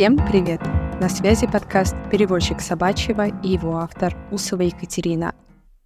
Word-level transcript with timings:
Всем 0.00 0.16
привет! 0.16 0.62
На 0.98 1.10
связи 1.10 1.46
подкаст 1.46 1.94
«Переводчик 2.10 2.62
собачьего» 2.62 3.26
и 3.42 3.48
его 3.50 3.76
автор 3.76 4.16
Усова 4.30 4.62
Екатерина. 4.62 5.34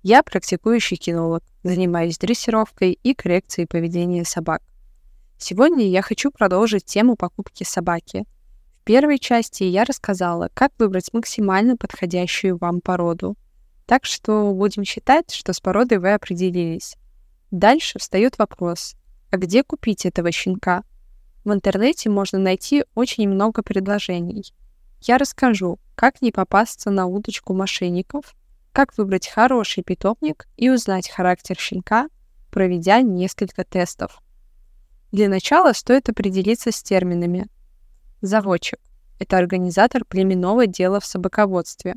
Я 0.04 0.22
практикующий 0.22 0.96
кинолог, 0.96 1.42
занимаюсь 1.64 2.18
дрессировкой 2.18 2.92
и 2.92 3.12
коррекцией 3.12 3.66
поведения 3.66 4.24
собак. 4.24 4.62
Сегодня 5.36 5.88
я 5.88 6.00
хочу 6.00 6.30
продолжить 6.30 6.84
тему 6.84 7.16
покупки 7.16 7.64
собаки. 7.64 8.24
В 8.80 8.84
первой 8.84 9.18
части 9.18 9.64
я 9.64 9.82
рассказала, 9.82 10.48
как 10.54 10.70
выбрать 10.78 11.12
максимально 11.12 11.76
подходящую 11.76 12.56
вам 12.56 12.80
породу. 12.82 13.36
Так 13.84 14.04
что 14.04 14.52
будем 14.54 14.84
считать, 14.84 15.32
что 15.32 15.52
с 15.52 15.58
породой 15.58 15.98
вы 15.98 16.12
определились. 16.12 16.94
Дальше 17.50 17.98
встает 17.98 18.38
вопрос, 18.38 18.94
а 19.32 19.38
где 19.38 19.64
купить 19.64 20.06
этого 20.06 20.30
щенка? 20.30 20.84
В 21.44 21.52
интернете 21.52 22.08
можно 22.08 22.38
найти 22.38 22.84
очень 22.94 23.28
много 23.28 23.62
предложений. 23.62 24.54
Я 25.02 25.18
расскажу, 25.18 25.78
как 25.94 26.22
не 26.22 26.32
попасться 26.32 26.90
на 26.90 27.06
удочку 27.06 27.52
мошенников, 27.52 28.34
как 28.72 28.96
выбрать 28.96 29.28
хороший 29.28 29.84
питомник 29.84 30.48
и 30.56 30.70
узнать 30.70 31.10
характер 31.10 31.56
щенка, 31.58 32.08
проведя 32.50 33.02
несколько 33.02 33.64
тестов. 33.64 34.22
Для 35.12 35.28
начала 35.28 35.74
стоит 35.74 36.08
определиться 36.08 36.72
с 36.72 36.82
терминами. 36.82 37.46
Заводчик– 38.22 38.80
это 39.18 39.36
организатор 39.36 40.04
племенного 40.04 40.66
дела 40.66 40.98
в 40.98 41.04
собаководстве. 41.04 41.96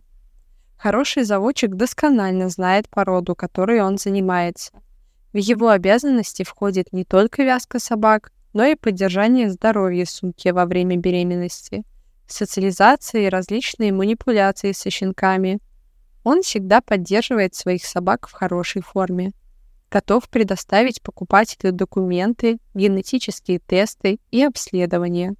Хороший 0.77 1.23
заводчик 1.23 1.73
досконально 1.73 2.49
знает 2.49 2.89
породу, 2.89 3.33
которой 3.33 3.81
он 3.81 3.97
занимается. 3.97 4.71
В 5.33 5.37
его 5.37 5.69
обязанности 5.69 6.43
входит 6.43 6.91
не 6.91 7.05
только 7.05 7.43
вязка 7.43 7.79
собак, 7.79 8.31
но 8.53 8.65
и 8.65 8.75
поддержание 8.75 9.49
здоровья 9.49 10.05
сумки 10.05 10.49
во 10.49 10.65
время 10.65 10.97
беременности, 10.97 11.83
социализация 12.27 13.21
и 13.21 13.29
различные 13.29 13.91
манипуляции 13.91 14.71
со 14.71 14.89
щенками. 14.89 15.59
Он 16.23 16.41
всегда 16.41 16.81
поддерживает 16.81 17.55
своих 17.55 17.85
собак 17.85 18.27
в 18.27 18.33
хорошей 18.33 18.81
форме, 18.81 19.31
готов 19.89 20.27
предоставить 20.29 21.01
покупателю 21.01 21.71
документы, 21.71 22.59
генетические 22.73 23.59
тесты 23.59 24.19
и 24.31 24.43
обследования, 24.43 25.35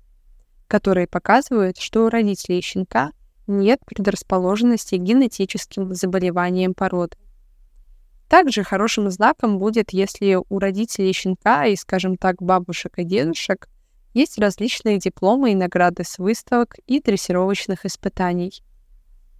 которые 0.68 1.08
показывают, 1.08 1.78
что 1.78 2.06
у 2.06 2.10
родителей 2.10 2.62
щенка 2.62 3.12
нет 3.48 3.80
предрасположенности 3.86 4.96
к 4.96 5.02
генетическим 5.02 5.94
заболеваниям 5.94 6.74
породы. 6.74 7.18
Также 8.30 8.64
хорошим 8.64 9.10
знаком 9.10 9.58
будет, 9.58 9.92
если 9.92 10.38
у 10.50 10.60
родителей 10.60 11.14
щенка 11.14 11.66
и, 11.66 11.76
скажем 11.76 12.18
так, 12.18 12.42
бабушек 12.42 13.00
и 13.00 13.04
дедушек 13.04 13.70
есть 14.14 14.38
различные 14.38 14.98
дипломы 14.98 15.52
и 15.52 15.56
награды 15.56 16.04
с 16.04 16.18
выставок 16.18 16.76
и 16.88 17.00
дрессировочных 17.00 17.86
испытаний. 17.86 18.62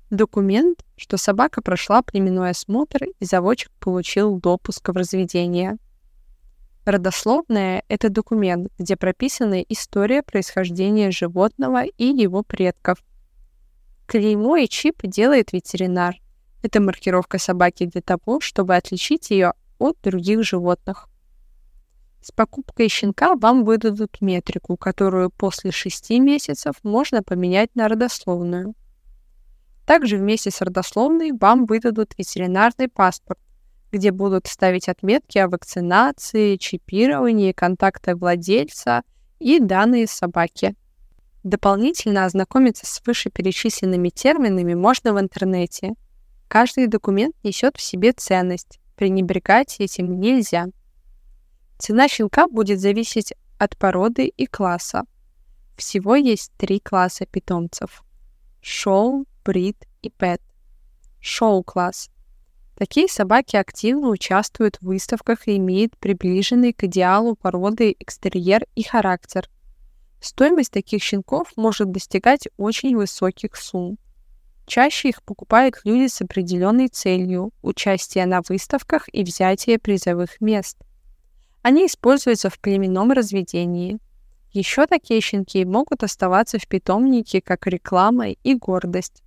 Документ, 0.10 0.86
что 0.96 1.18
собака 1.18 1.62
прошла 1.62 2.02
племенной 2.02 2.52
осмотр 2.52 3.06
и 3.20 3.26
заводчик 3.26 3.72
получил 3.80 4.40
допуск 4.40 4.88
в 4.88 4.94
разведение. 4.94 5.78
Родословная— 6.86 7.84
это 7.90 8.10
документ, 8.10 8.70
где 8.78 8.96
прописана 8.96 9.62
история 9.64 10.24
происхождения 10.24 11.12
животного 11.12 11.84
и 11.84 12.06
его 12.06 12.44
предков. 12.44 13.00
Клеймо 14.06 14.56
и 14.56 14.70
чип 14.70 15.02
делает 15.04 15.52
ветеринар— 15.52 16.16
это 16.62 16.82
маркировка 16.82 17.38
собаки 17.38 17.86
для 17.86 18.02
того, 18.02 18.40
чтобы 18.40 18.76
отличить 18.76 19.30
ее 19.30 19.54
от 19.80 19.98
других 20.02 20.44
животных. 20.44 21.08
С 22.22 22.32
покупкой 22.32 22.90
щенка 22.90 23.36
вам 23.36 23.64
выдадут 23.64 24.22
метрику, 24.22 24.76
которую 24.76 25.30
после 25.30 25.72
6 25.72 26.10
месяцев 26.20 26.76
можно 26.84 27.24
поменять 27.24 27.74
на 27.76 27.88
родословную. 27.88 28.74
Также 29.86 30.18
вместе 30.18 30.52
с 30.52 30.60
родословной 30.62 31.32
вам 31.32 31.66
выдадут 31.66 32.18
ветеринарный 32.18 32.90
паспорт, 32.90 33.40
где 33.92 34.12
будут 34.12 34.48
ставить 34.48 34.90
отметки 34.90 35.38
о 35.38 35.48
вакцинации, 35.48 36.58
чипировании, 36.58 37.54
контактах 37.54 38.18
владельца 38.18 39.04
и 39.40 39.60
данные 39.60 40.08
собаки. 40.08 40.76
Дополнительно 41.44 42.26
ознакомиться 42.26 42.86
с 42.86 43.02
вышеперечисленными 43.06 44.10
терминами 44.10 44.74
можно 44.74 45.14
в 45.14 45.20
интернете– 45.20 45.94
Каждый 46.48 46.88
документ 46.88 47.36
несет 47.44 47.78
в 47.78 47.82
себе 47.82 48.14
ценность. 48.14 48.80
Пренебрегать 48.96 49.80
этим 49.80 50.20
нельзя. 50.20 50.68
Цена 51.78 52.08
щенка 52.08 52.48
будет 52.48 52.80
зависеть 52.80 53.34
от 53.60 53.78
породы 53.78 54.28
и 54.28 54.46
класса. 54.46 55.04
Всего 55.76 56.16
есть 56.16 56.52
три 56.58 56.80
класса 56.80 57.26
питомцев. 57.26 58.04
Шоу, 58.62 59.26
брит 59.46 59.78
и 60.02 60.10
пэт. 60.10 60.42
Шоу-класс. 61.20 62.10
Такие 62.76 63.08
собаки 63.08 63.56
активно 63.56 64.10
участвуют 64.10 64.78
в 64.78 64.86
выставках 64.86 65.48
и 65.48 65.58
имеют 65.58 65.98
приближенный 65.98 66.74
к 66.74 66.84
идеалу 66.84 67.36
породы 67.36 67.96
экстерьер 68.00 68.66
и 68.76 68.84
характер. 68.84 69.50
Стоимость 70.20 70.72
таких 70.72 71.04
щенков 71.04 71.54
может 71.56 71.92
достигать 71.92 72.48
очень 72.58 72.96
высоких 72.96 73.56
сумм. 73.56 73.98
Чаще 74.68 75.10
их 75.10 75.24
покупают 75.24 75.80
люди 75.86 76.08
с 76.08 76.22
определенной 76.22 76.90
целью– 76.90 77.52
участия 77.62 78.26
на 78.26 78.42
выставках 78.48 79.08
и 79.14 79.24
взятие 79.24 79.80
призовых 79.80 80.42
мест. 80.42 80.78
Они 81.62 81.88
используются 81.88 82.50
в 82.50 82.60
племенном 82.60 83.14
разведении. 83.14 83.98
Еще 84.52 84.86
такие 84.86 85.22
щенки 85.22 85.64
могут 85.64 86.04
оставаться 86.04 86.60
в 86.60 86.68
питомнике 86.68 87.40
как 87.42 87.66
реклама 87.66 88.32
и 88.32 88.56
гордость. 88.56 89.24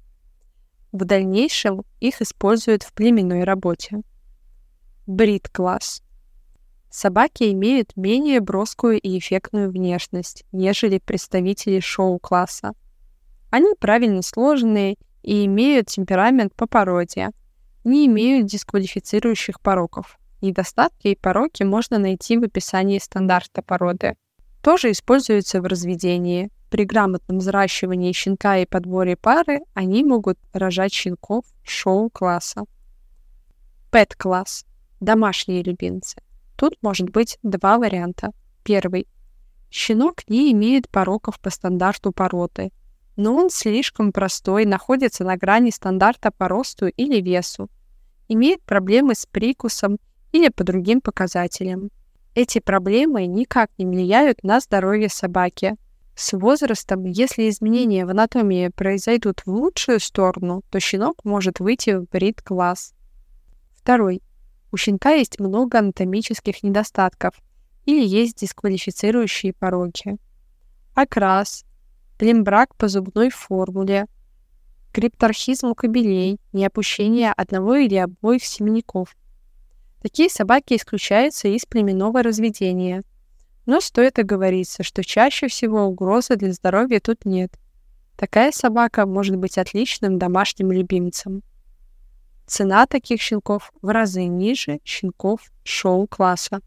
В 0.92 1.06
дальнейшем 1.06 1.84
их 2.00 2.20
используют 2.20 2.82
в 2.82 2.92
племенной 2.92 3.44
работе. 3.44 4.02
Брит-класс. 5.06 6.02
Собаки 6.90 7.50
имеют 7.52 7.96
менее 7.96 8.40
броскую 8.40 9.00
и 9.00 9.18
эффектную 9.18 9.70
внешность, 9.70 10.44
нежели 10.52 10.98
представители 10.98 11.80
шоу-класса. 11.80 12.74
Они 13.50 13.72
правильно 13.78 14.20
сложенные 14.20 14.96
и 15.22 15.44
имеют 15.46 15.88
темперамент 15.88 16.54
по 16.54 16.66
породе, 16.66 17.30
не 17.84 18.06
имеют 18.06 18.46
дисквалифицирующих 18.46 19.60
пороков. 19.60 20.18
Недостатки 20.40 21.08
и 21.08 21.16
пороки 21.16 21.62
можно 21.62 21.98
найти 21.98 22.38
в 22.38 22.44
описании 22.44 22.98
стандарта 22.98 23.62
породы. 23.62 24.16
Тоже 24.62 24.90
используются 24.90 25.60
в 25.60 25.66
разведении. 25.66 26.50
При 26.70 26.84
грамотном 26.84 27.38
взращивании 27.38 28.12
щенка 28.12 28.58
и 28.58 28.66
подборе 28.66 29.16
пары 29.16 29.60
они 29.74 30.04
могут 30.04 30.38
рожать 30.52 30.92
щенков 30.92 31.44
шоу-класса. 31.62 32.64
Пэт-класс. 33.90 34.64
Домашние 35.00 35.62
любимцы. 35.62 36.22
Тут 36.56 36.74
может 36.82 37.10
быть 37.10 37.38
два 37.42 37.78
варианта. 37.78 38.30
Первый. 38.62 39.08
Щенок 39.70 40.28
не 40.28 40.52
имеет 40.52 40.88
пороков 40.88 41.40
по 41.40 41.50
стандарту 41.50 42.12
породы, 42.12 42.70
но 43.16 43.34
он 43.34 43.50
слишком 43.50 44.12
простой, 44.12 44.64
находится 44.64 45.24
на 45.24 45.36
грани 45.36 45.70
стандарта 45.70 46.30
по 46.30 46.48
росту 46.48 46.86
или 46.86 47.20
весу, 47.20 47.68
имеет 48.28 48.62
проблемы 48.62 49.14
с 49.14 49.26
прикусом 49.26 49.98
или 50.32 50.48
по 50.48 50.64
другим 50.64 51.00
показателям. 51.00 51.90
Эти 52.34 52.60
проблемы 52.60 53.26
никак 53.26 53.70
не 53.78 53.86
влияют 53.86 54.42
на 54.44 54.60
здоровье 54.60 55.08
собаки. 55.08 55.76
С 56.14 56.32
возрастом, 56.32 57.04
если 57.04 57.48
изменения 57.48 58.06
в 58.06 58.10
анатомии 58.10 58.68
произойдут 58.68 59.40
в 59.44 59.50
лучшую 59.50 60.00
сторону, 60.00 60.62
то 60.70 60.78
щенок 60.78 61.24
может 61.24 61.60
выйти 61.60 61.96
в 61.96 62.08
брит-класс. 62.08 62.94
Второй. 63.74 64.22
У 64.70 64.76
щенка 64.76 65.10
есть 65.10 65.40
много 65.40 65.78
анатомических 65.78 66.62
недостатков 66.62 67.34
или 67.86 68.06
есть 68.06 68.36
дисквалифицирующие 68.36 69.52
пороки. 69.52 70.16
Окрас, 70.94 71.64
плембрак 72.20 72.76
по 72.76 72.86
зубной 72.86 73.30
формуле, 73.30 74.04
крипторхизм 74.92 75.68
у 75.68 75.74
кобелей, 75.74 76.38
неопущение 76.52 77.32
одного 77.32 77.76
или 77.76 77.94
обоих 77.94 78.44
семенников. 78.44 79.16
Такие 80.02 80.28
собаки 80.28 80.74
исключаются 80.74 81.48
из 81.48 81.64
племенного 81.64 82.22
разведения. 82.22 83.04
Но 83.64 83.80
стоит 83.80 84.18
оговориться, 84.18 84.82
что 84.82 85.02
чаще 85.02 85.48
всего 85.48 85.84
угрозы 85.86 86.36
для 86.36 86.52
здоровья 86.52 87.00
тут 87.00 87.24
нет. 87.24 87.58
Такая 88.18 88.52
собака 88.52 89.06
может 89.06 89.36
быть 89.36 89.56
отличным 89.56 90.18
домашним 90.18 90.72
любимцем. 90.72 91.42
Цена 92.46 92.84
таких 92.84 93.22
щенков 93.22 93.72
в 93.80 93.88
разы 93.88 94.24
ниже 94.24 94.80
щенков 94.84 95.40
шоу-класса. 95.64 96.60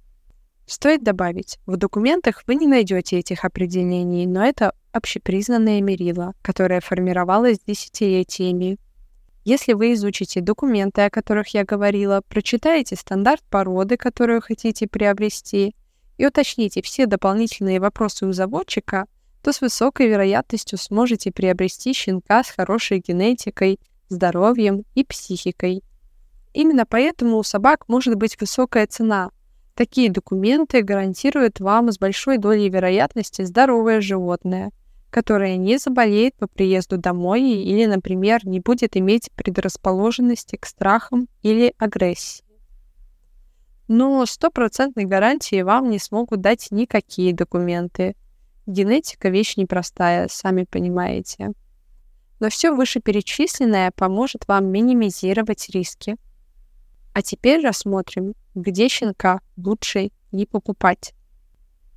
Стоит 0.65 1.03
добавить, 1.03 1.59
в 1.67 1.77
документах 1.77 2.41
вы 2.47 2.55
не 2.55 2.65
найдете 2.65 3.19
этих 3.19 3.45
определений, 3.45 4.25
но 4.25 4.43
это 4.43 4.73
общепризнанное 4.93 5.81
мерило, 5.81 6.33
которое 6.41 6.79
формировалось 6.79 7.59
десятилетиями. 7.65 8.77
Если 9.43 9.73
вы 9.73 9.93
изучите 9.93 10.39
документы, 10.39 11.01
о 11.01 11.09
которых 11.09 11.49
я 11.49 11.65
говорила, 11.65 12.21
прочитаете 12.29 12.95
стандарт 12.95 13.41
породы, 13.49 13.97
которую 13.97 14.41
хотите 14.41 14.87
приобрести, 14.87 15.75
и 16.17 16.25
уточните 16.25 16.81
все 16.81 17.07
дополнительные 17.07 17.79
вопросы 17.81 18.25
у 18.25 18.31
заводчика, 18.31 19.07
то 19.41 19.51
с 19.51 19.59
высокой 19.59 20.07
вероятностью 20.07 20.77
сможете 20.77 21.31
приобрести 21.31 21.91
щенка 21.93 22.43
с 22.43 22.49
хорошей 22.49 22.99
генетикой, 22.99 23.79
здоровьем 24.07 24.85
и 24.95 25.03
психикой. 25.03 25.83
Именно 26.53 26.85
поэтому 26.85 27.37
у 27.37 27.43
собак 27.43 27.89
может 27.89 28.15
быть 28.15 28.39
высокая 28.39 28.87
цена. 28.87 29.31
Такие 29.73 30.11
документы 30.11 30.83
гарантируют 30.83 31.59
вам 31.59 31.91
с 31.91 31.97
большой 31.97 32.37
долей 32.37 32.69
вероятности 32.69 33.41
здоровое 33.41 34.01
животное, 34.01 34.71
которое 35.13 35.55
не 35.57 35.77
заболеет 35.77 36.35
по 36.35 36.47
приезду 36.47 36.97
домой 36.97 37.43
или, 37.43 37.85
например, 37.85 38.45
не 38.45 38.59
будет 38.59 38.97
иметь 38.97 39.31
предрасположенности 39.35 40.55
к 40.55 40.65
страхам 40.65 41.27
или 41.43 41.73
агрессии. 41.77 42.43
Но 43.87 44.25
стопроцентной 44.25 45.05
гарантии 45.05 45.61
вам 45.61 45.89
не 45.89 45.99
смогут 45.99 46.41
дать 46.41 46.67
никакие 46.71 47.33
документы– 47.33 48.15
Генетика— 48.65 49.27
вещь 49.29 49.57
непростая, 49.57 50.27
сами 50.29 50.63
понимаете. 50.63 51.51
Но 52.39 52.49
все 52.49 52.71
вышеперечисленное 52.71 53.91
поможет 53.91 54.47
вам 54.47 54.67
минимизировать 54.67 55.69
риски. 55.69 56.15
А 57.13 57.21
теперь 57.21 57.61
рассмотрим, 57.61 58.35
где 58.55 58.87
щенка 58.87 59.41
лучше 59.57 60.11
не 60.31 60.45
покупать. 60.45 61.13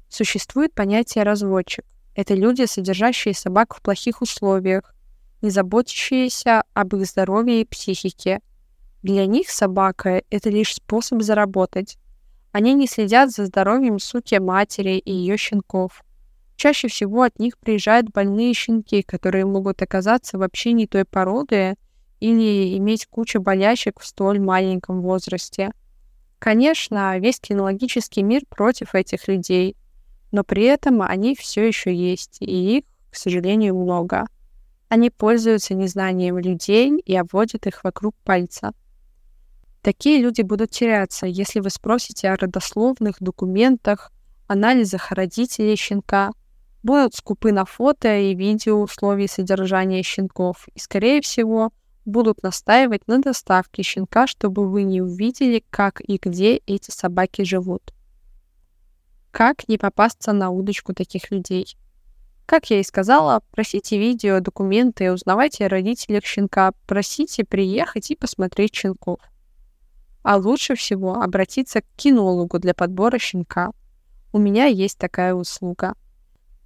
Существует 0.09 0.75
понятие 0.75 1.25
разводчик. 1.25 1.85
Это 2.17 2.35
люди, 2.35 2.65
содержащие 2.65 3.35
собак 3.35 3.75
в 3.75 3.83
плохих 3.83 4.23
условиях, 4.23 4.95
не 5.43 5.51
заботящиеся 5.51 6.63
об 6.73 6.97
их 6.97 7.05
здоровье 7.05 7.61
и 7.61 7.67
психике. 7.67 8.41
Для 9.03 9.27
них 9.27 9.51
собака— 9.51 10.23
это 10.31 10.49
лишь 10.49 10.77
способ 10.77 11.23
заработать. 11.23 11.99
Они 12.53 12.73
не 12.73 12.87
следят 12.87 13.31
за 13.31 13.45
здоровьем 13.45 13.99
суки 13.99 14.39
матери 14.39 14.97
и 14.97 15.13
ее 15.13 15.37
щенков. 15.37 16.03
Чаще 16.57 16.89
всего 16.89 17.23
от 17.23 17.39
них 17.39 17.59
приезжают 17.59 18.09
больные 18.09 18.55
щенки, 18.55 19.03
которые 19.03 19.45
могут 19.45 19.83
оказаться 19.83 20.39
вообще 20.39 20.73
не 20.73 20.87
той 20.87 21.05
породы 21.05 21.75
или 22.19 22.79
иметь 22.79 23.07
кучу 23.07 23.43
болячек 23.43 24.01
в 24.01 24.07
столь 24.07 24.41
маленьком 24.41 25.03
возрасте. 25.03 25.73
Конечно, 26.39 27.19
весь 27.19 27.41
кинологический 27.41 28.23
мир 28.23 28.41
против 28.49 28.95
этих 28.95 29.29
людей, 29.29 29.77
но 30.33 30.45
при 30.45 30.65
этом 30.65 31.03
они 31.03 31.35
все 31.35 31.67
еще 31.67 31.95
есть, 31.95 32.39
и 32.41 32.79
их, 32.79 32.85
к 33.11 33.17
сожалению, 33.17 33.75
много. 33.77 34.27
Они 34.89 35.11
пользуются 35.11 35.75
незнанием 35.75 36.39
людей 36.39 36.99
и 36.99 37.17
обводят 37.17 37.67
их 37.67 37.83
вокруг 37.85 38.15
пальца. 38.25 38.73
Такие 39.83 40.21
люди 40.21 40.43
будут 40.43 40.71
теряться, 40.71 41.27
если 41.27 41.61
вы 41.61 41.71
спросите 41.71 42.29
о 42.29 42.37
родословных 42.37 43.17
документах, 43.21 44.13
анализах 44.49 45.13
родителей 45.13 45.77
щенка– 45.77 46.33
будут 46.87 47.17
скупы 47.17 47.53
на 47.53 47.65
фото 47.65 48.17
и 48.17 48.35
видео 48.35 48.81
условий 48.81 49.27
содержания 49.27 50.03
щенков 50.03 50.69
и, 50.75 50.79
скорее 50.79 51.21
всего, 51.21 51.73
будут 52.05 52.43
настаивать 52.43 53.09
на 53.09 53.19
доставке 53.19 53.83
щенка, 53.83 54.27
чтобы 54.29 54.71
вы 54.71 54.85
не 54.85 55.03
увидели, 55.03 55.65
как 55.69 56.01
и 56.01 56.19
где 56.23 56.57
эти 56.67 56.91
собаки 56.91 57.43
живут. 57.43 57.93
Как 59.37 59.69
не 59.69 59.77
попасться 59.77 60.33
на 60.33 60.49
удочку 60.49 60.95
таких 60.95 61.31
людей? 61.31 61.77
Как 62.47 62.71
я 62.71 62.81
и 62.81 62.83
сказала, 62.83 63.43
просите 63.51 63.99
видео, 63.99 64.41
документы, 64.41 65.13
узнавайте 65.13 65.67
о 65.67 65.69
родителях 65.69 66.25
щенка, 66.25 66.73
просите 66.87 67.45
приехать 67.45 68.11
и 68.11 68.17
посмотреть 68.17 68.75
щенков. 68.75 69.21
А 70.23 70.39
лучше 70.39 70.75
всего 70.75 71.21
обратиться 71.21 71.83
к 71.83 71.85
кинологу 71.97 72.59
для 72.59 72.73
подбора 72.73 73.19
щенка. 73.19 73.73
У 74.33 74.39
меня 74.39 74.65
есть 74.65 74.97
такая 74.97 75.35
услуга— 75.35 75.95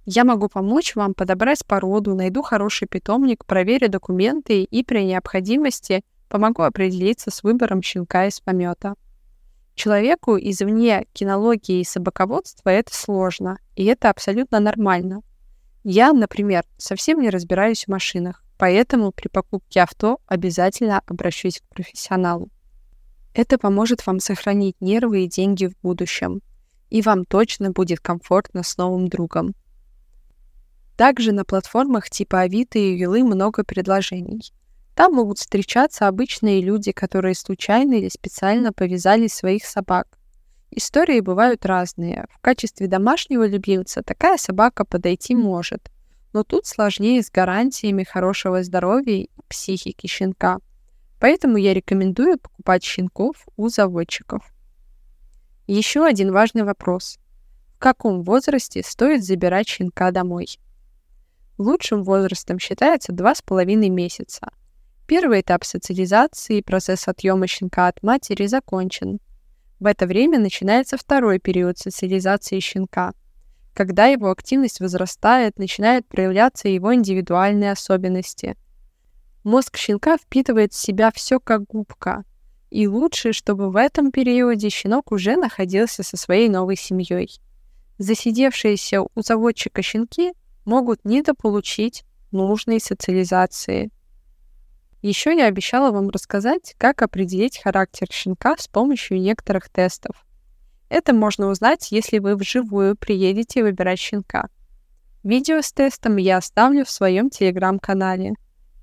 я 0.05 0.23
могу 0.23 0.47
помочь 0.47 0.95
вам 0.95 1.13
подобрать 1.13 1.65
породу, 1.65 2.15
найду 2.15 2.41
хороший 2.41 2.87
питомник, 2.87 3.45
проверю 3.45 3.87
документы 3.87 4.63
и 4.63 4.83
при 4.83 5.03
необходимости 5.03 6.03
помогу 6.27 6.63
определиться 6.63 7.29
с 7.29 7.43
выбором 7.43 7.83
щенка 7.83 8.25
из 8.25 8.39
помета. 8.39 8.95
Человеку 9.75 10.37
извне 10.37 11.05
кинологии 11.13 11.79
и 11.79 11.85
собаководства 11.85 12.69
это 12.69 12.93
сложно, 12.93 13.57
и 13.75 13.85
это 13.85 14.09
абсолютно 14.09 14.59
нормально. 14.59 15.21
Я, 15.83 16.13
например, 16.13 16.63
совсем 16.77 17.21
не 17.21 17.29
разбираюсь 17.29 17.85
в 17.85 17.87
машинах, 17.87 18.43
поэтому 18.57 19.11
при 19.11 19.27
покупке 19.27 19.81
авто 19.81 20.19
обязательно 20.27 21.01
обращусь 21.07 21.59
к 21.59 21.73
профессионалу. 21.73 22.49
Это 23.33 23.57
поможет 23.57 24.05
вам 24.05 24.19
сохранить 24.19 24.75
нервы 24.81 25.23
и 25.23 25.27
деньги 25.27 25.67
в 25.67 25.73
будущем, 25.81 26.41
и 26.89 27.01
вам 27.01 27.25
точно 27.25 27.71
будет 27.71 28.01
комфортно 28.01 28.61
с 28.61 28.77
новым 28.77 29.07
другом. 29.07 29.55
Также 30.97 31.31
на 31.31 31.45
платформах 31.45 32.09
типа 32.09 32.41
Авито 32.41 32.77
и 32.77 32.95
Вилы 32.95 33.23
много 33.23 33.63
предложений. 33.63 34.53
Там 34.95 35.13
могут 35.13 35.39
встречаться 35.39 36.07
обычные 36.07 36.61
люди, 36.61 36.91
которые 36.91 37.35
случайно 37.35 37.93
или 37.93 38.09
специально 38.09 38.73
повязали 38.73 39.27
своих 39.27 39.65
собак. 39.65 40.07
Истории 40.69 41.19
бывают 41.19 41.65
разные. 41.65 42.25
В 42.31 42.39
качестве 42.39 42.87
домашнего 42.87 43.45
любимца 43.45 44.03
такая 44.03 44.37
собака 44.37 44.85
подойти 44.85 45.35
может, 45.35 45.89
но 46.33 46.43
тут 46.43 46.65
сложнее 46.65 47.23
с 47.23 47.29
гарантиями 47.29 48.03
хорошего 48.03 48.63
здоровья 48.63 49.23
и 49.23 49.29
психики 49.49 50.07
щенка. 50.07 50.59
Поэтому 51.19 51.57
я 51.57 51.73
рекомендую 51.73 52.39
покупать 52.39 52.83
щенков 52.83 53.47
у 53.57 53.69
заводчиков. 53.69 54.53
Еще 55.67 56.05
один 56.05 56.31
важный 56.31 56.63
вопрос. 56.63 57.17
В 57.75 57.79
каком 57.79 58.23
возрасте 58.23 58.81
стоит 58.83 59.23
забирать 59.23 59.67
щенка 59.67 60.11
домой? 60.11 60.47
Лучшим 61.57 62.03
возрастом 62.03 62.59
считается 62.59 63.11
2,5 63.11 63.75
месяца. 63.89 64.51
Первый 65.11 65.41
этап 65.41 65.65
социализации 65.65 66.61
процесс 66.61 67.05
отъема 67.05 67.45
щенка 67.45 67.89
от 67.89 68.01
матери 68.01 68.47
закончен. 68.47 69.19
В 69.81 69.85
это 69.85 70.07
время 70.07 70.39
начинается 70.39 70.95
второй 70.95 71.37
период 71.37 71.77
социализации 71.77 72.61
щенка, 72.61 73.11
когда 73.73 74.05
его 74.05 74.31
активность 74.31 74.79
возрастает, 74.79 75.59
начинают 75.59 76.07
проявляться 76.07 76.69
его 76.69 76.95
индивидуальные 76.95 77.73
особенности. 77.73 78.55
Мозг 79.43 79.75
щенка 79.75 80.15
впитывает 80.15 80.71
в 80.71 80.79
себя 80.79 81.11
все 81.13 81.41
как 81.41 81.65
губка, 81.65 82.23
и 82.69 82.87
лучше, 82.87 83.33
чтобы 83.33 83.69
в 83.69 83.75
этом 83.75 84.13
периоде 84.13 84.69
щенок 84.69 85.11
уже 85.11 85.35
находился 85.35 86.03
со 86.03 86.15
своей 86.15 86.47
новой 86.47 86.77
семьей. 86.77 87.37
Засидевшиеся 87.97 89.01
у 89.01 89.09
заводчика 89.17 89.81
щенки 89.81 90.31
могут 90.63 91.03
недополучить 91.03 92.05
нужной 92.31 92.79
социализации. 92.79 93.91
Еще 95.01 95.35
я 95.35 95.45
обещала 95.45 95.91
вам 95.91 96.09
рассказать, 96.09 96.75
как 96.77 97.01
определить 97.01 97.59
характер 97.59 98.07
щенка 98.11 98.55
с 98.57 98.67
помощью 98.67 99.19
некоторых 99.19 99.69
тестов. 99.69 100.25
Это 100.89 101.13
можно 101.13 101.47
узнать, 101.47 101.91
если 101.91 102.19
вы 102.19 102.35
вживую 102.35 102.95
приедете 102.95 103.63
выбирать 103.63 103.99
щенка. 103.99 104.49
Видео 105.23 105.61
с 105.61 105.71
тестом 105.71 106.17
я 106.17 106.37
оставлю 106.37 106.85
в 106.85 106.91
своем 106.91 107.29
телеграм-канале. 107.29 108.33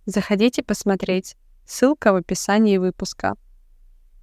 Заходите 0.06 0.62
посмотреть. 0.62 1.37
Ссылка 1.66 2.12
в 2.12 2.16
описании 2.16 2.78
выпуска. 2.78 3.34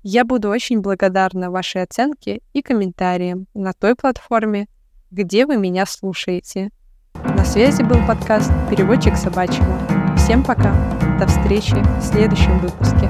Я 0.01 0.25
буду 0.25 0.49
очень 0.49 0.81
благодарна 0.81 1.51
вашей 1.51 1.83
оценке 1.83 2.41
и 2.53 2.61
комментариям 2.61 3.47
на 3.53 3.73
той 3.73 3.95
платформе, 3.95 4.67
где 5.11 5.45
вы 5.45 5.57
меня 5.57 5.85
слушаете. 5.85 6.71
На 7.13 7.45
связи 7.45 7.83
был 7.83 8.05
подкаст 8.07 8.51
«Переводчик 8.69 9.15
собачьего». 9.15 9.94
Всем 10.25 10.41
пока. 10.41 10.73
До 11.19 11.27
встречи 11.27 11.75
в 11.99 12.01
следующем 12.01 12.57
выпуске. 12.57 13.07